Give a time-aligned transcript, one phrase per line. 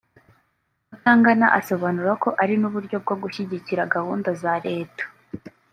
[0.89, 5.03] Mutangana asobanura ko ari n’uburyo bwo gushyigikira gahunda za leta